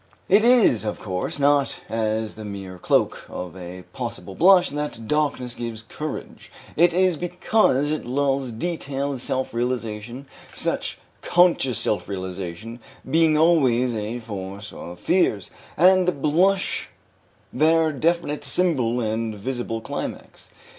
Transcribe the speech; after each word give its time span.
It 0.27 0.43
is, 0.43 0.83
of 0.83 0.99
course, 0.99 1.37
not 1.37 1.81
as 1.87 2.33
the 2.33 2.43
mere 2.43 2.79
cloak 2.79 3.23
of 3.29 3.55
a 3.55 3.83
possible 3.93 4.33
blush 4.33 4.69
that 4.69 5.07
darkness 5.07 5.53
gives 5.53 5.83
courage; 5.83 6.51
it 6.75 6.91
is 6.91 7.17
because 7.17 7.91
it 7.91 8.03
lulls 8.03 8.49
detailed 8.51 9.21
self 9.21 9.53
realization, 9.53 10.25
such 10.55 10.97
conscious 11.21 11.77
self 11.77 12.09
realization 12.09 12.79
being 13.07 13.37
always 13.37 13.93
a 13.95 14.19
source 14.21 14.73
of 14.73 14.99
fears, 14.99 15.51
and 15.77 16.07
the 16.07 16.11
blush 16.11 16.89
their 17.53 17.91
definite 17.91 18.43
symbol 18.43 18.99
and 19.01 19.35
visible 19.35 19.81
climax. 19.81 20.49